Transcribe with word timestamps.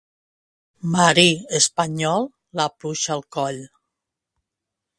Marí 0.95 1.25
espanyol, 1.59 2.25
la 2.61 2.67
pluja 2.81 3.13
al 3.17 3.23
coll. 3.39 3.61